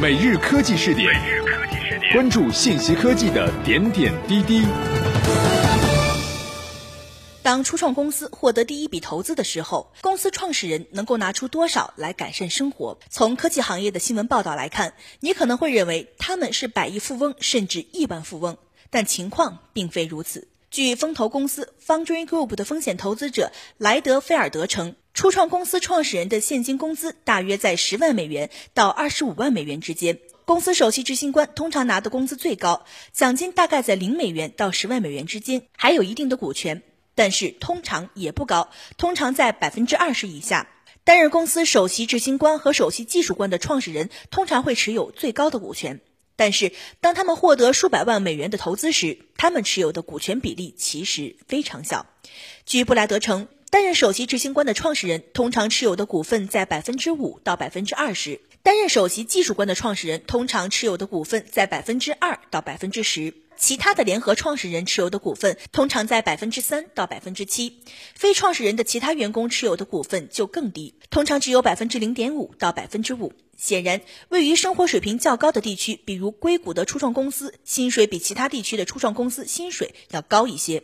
[0.00, 1.14] 每日科技试点，
[2.14, 4.64] 关注信息科技的点点滴滴。
[7.42, 12.98] 当初创公司获得第一笔投资的时候，公司创始人能够拿出多少来改善生活？
[13.10, 18.56] 从科技行业的新闻报道来看，你可能会认为他们是百亿富翁甚至亿万富翁，
[18.88, 20.48] 但情况并非如此。
[20.70, 30.20] 据风投公司 Foundry Group 的风险投资者莱德菲尔德称，初创公司创始人的现金工资大约在十万美元到二十五万美元之间。
[30.44, 36.82] 公司首席执行官通常拿的工资最高，奖金大概在零美元到十万美元之间，还有一定的股权。
[37.16, 40.68] 但是通常也不高，通常在百分之二十以下。
[41.02, 46.00] 担任公司首席执行官和首席技术官的创始人通常会持有最高的股权，
[46.40, 46.72] 但是
[47.02, 52.06] 当他们获得数百万美元的投资时，他们持有的股权比例其实非常小。
[52.64, 63.34] 据布莱德称，担任首席执行官的创始人通常持有的股份在百分之五到百分之二十，担任首席技术官的创始人通常持有的股份在百分之二到百分之十。
[63.60, 67.82] 其他的联合创始人持有的股份通常在百分之三到百分之七，
[68.14, 73.34] 非创始人的其他员工持有的股份就更低，通常只有百分之零点五到百分之五。
[73.58, 80.82] 显然，位于生活水平较高的地区，比如硅谷的初创公司，薪水比其他地区的初创公司薪水要高一些。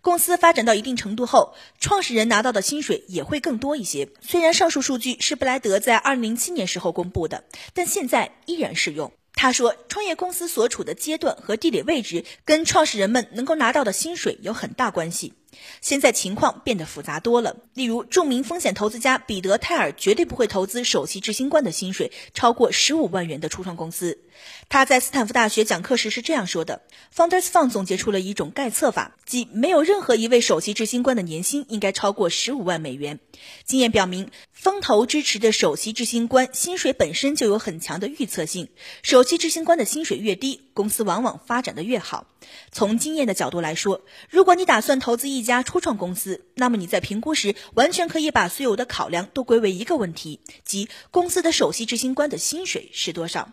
[0.00, 4.08] 公司发展到一定程度后，创始人拿到的薪水也会更多一些。
[4.22, 7.44] 虽然上述数据是布莱德在二零零七年时候公布的，
[7.74, 9.12] 但现在依然适用。
[9.44, 15.34] 他说，创业公司所处的阶段和地理位置跟创始人们能够拿到的薪水有很大关系。
[15.82, 17.54] 现在情况变得复杂多了。
[17.74, 24.18] 例如，著名风险投资家彼得·泰尔绝对不会投资首席执行官的薪水超过十五万元的初创公司。
[24.68, 26.82] 他在斯坦福大学讲课时是这样说的
[27.14, 33.20] ：“Founders Fund 总结出了一种概测法，即没有任何一位首席执行官的年薪应该超过十五万美元。
[33.64, 38.68] 经验表明，风投支持的首席执行官薪水本身就有很强的预测性。
[39.02, 42.26] 首席执行官的薪水越低，公司往往发展的越好。
[42.72, 53.50] 从经验的角度来说，如果你打算投资一家初创公司，那么你在评估时完全可以把所有的考量都归为一个问题，即公司的首席执行官的薪水是多少。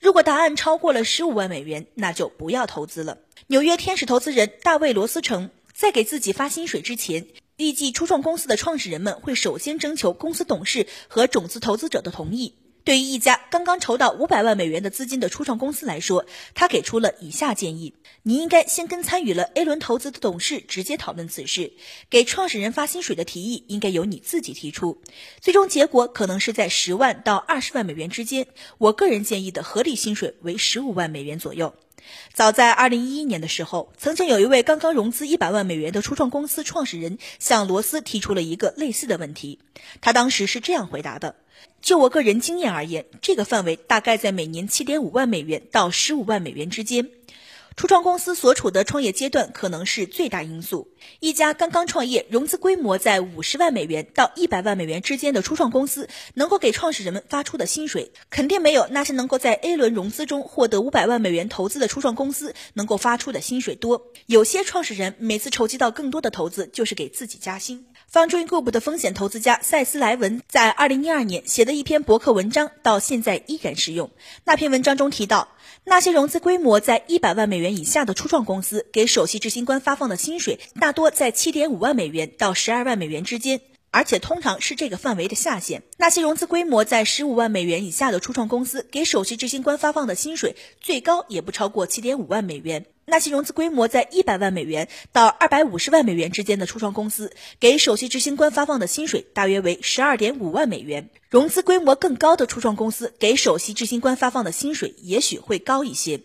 [0.00, 3.18] 如果答案超过了十五万美元，那就不要投资了。
[3.46, 7.26] 纽约天使投资人大卫罗斯称，在给自己发薪水之前，
[7.56, 12.54] 预计初创公司的创始人们会首先征求公司董事和种子投资者的同意。
[12.84, 21.72] 对于一家刚刚筹到五百万美元的资金的初创公司来说，他给出了以下建议：你应该先跟参与了 A 轮投资的董事直接讨论此事。
[22.10, 25.00] 给创始人发薪水的提议应该由你自己提出，
[25.40, 28.46] 最终结果可能是在十万到二十万美元之间。
[28.76, 31.74] 我个人建议的合理薪水为十五万美元左右。
[32.32, 39.58] 早在二零一一年的时候，曾经有一位刚刚融资一百万美元的初创公司创始人向罗斯提出了一个类似的问题。
[40.00, 41.36] 他当时是这样回答的。
[41.80, 47.10] 就我个人经验而言，这个范围大概在每年七点五万美元到十五万美元之间。
[47.76, 50.92] 初创公司所处的创业阶段可能是最大因素。
[51.18, 64.06] 一家刚刚创业、融资规模在五十万美元到一百万美元之间的初创公司，能够给创始人们发出的薪水，肯定没有那些能够在 A 轮融资中获得五百万美元投资的初创公司能够发出的薪水多。
[64.26, 67.86] 有些创始人每次筹集到更多的投资，就是给自己加薪。
[68.14, 74.12] 方舟 Group 的风险投资家塞斯莱文在二零一二年写的一篇博客文章，到现在依然适用。
[74.44, 75.48] 那篇文章中提到，
[75.82, 83.60] 那些融资规模在一百万美元以下的初创公司，给首席执行官发放的薪水大多在七点五万美元到十二万美元之间，
[83.90, 85.82] 而且通常是这个范围的下限。
[85.96, 92.86] 那些融资规模在十五万美元以下的初创公司，给首席执行官发放的薪水最高也不超过七点五万美元。
[93.06, 101.10] 那些融资规模在一百万美元到二百五十万美元之间的初创公司，给首席执行官发放的薪水大约为十二点五万美元。
[101.28, 106.20] 融资规模更高的初创公司，给首席执行官发放的薪水也许会高一些。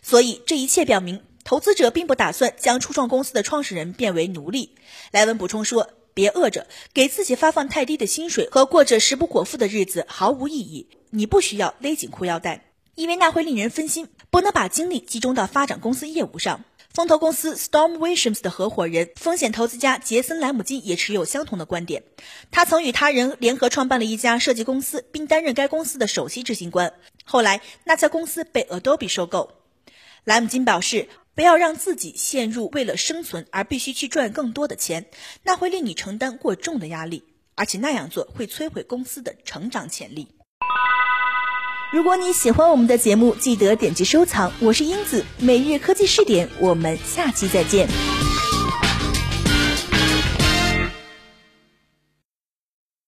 [0.00, 4.76] 所以，这一切表明，投资者并不打算将初创公司的创始人变为奴隶。
[5.10, 10.86] 莱文补充说：“别饿着，给自己发放太低的薪水和过着食不果腹的日子毫无意义。
[11.10, 12.64] 你不需要勒紧裤腰带。”
[12.94, 16.64] 因为那会令人分心，不能把精力集中到发展公司业务上。
[16.92, 22.02] 风投公司 Storm Visions 的合伙人、风险投资家杰森·莱姆金也持有相同的观点。
[22.50, 26.92] 他曾与他人联合创办了一家设计公司，并担任该公司的首席执行官。
[27.24, 29.52] 后来，那家公司被 Adobe 收购。
[30.24, 35.06] 莱姆金表示：“不要让自己陷入为了生存而必须去赚更多的钱，
[35.44, 37.24] 那会令你承担过重的压力，
[37.54, 40.28] 而且那样做会摧毁公司的成长潜力。”
[41.92, 44.50] 如果你喜欢我们的节目，记得点击收藏。
[44.60, 47.86] 我是英子，每日科技试点，我们下期再见。